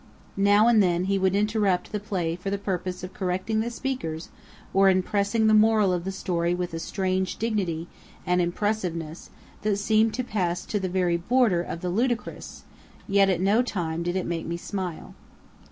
Now 0.41 0.67
and 0.67 0.81
then 0.81 1.03
he 1.03 1.19
would 1.19 1.35
interrupt 1.35 1.91
the 1.91 1.99
play 1.99 2.35
for 2.35 2.49
the 2.49 2.57
purpose 2.57 3.03
of 3.03 3.13
correcting 3.13 3.59
the 3.59 3.69
speakers 3.69 4.29
or 4.73 4.89
impressing 4.89 5.45
the 5.45 5.53
moral 5.53 5.93
of 5.93 6.05
the 6.05 6.11
story 6.11 6.55
with 6.55 6.73
a 6.73 6.79
strange 6.79 7.35
dignity 7.37 7.87
and 8.25 8.41
impressiveness 8.41 9.29
that 9.61 9.77
seemed 9.77 10.15
to 10.15 10.23
pass 10.23 10.65
to 10.65 10.79
the 10.79 10.89
very 10.89 11.17
border 11.17 11.61
of 11.61 11.81
the 11.81 11.89
ludicrous; 11.89 12.63
yet 13.07 13.29
at 13.29 13.41
no 13.41 13.61
time 13.61 14.01
did 14.01 14.15
it 14.15 14.25
make 14.25 14.47
me 14.47 14.57
smile. 14.57 15.13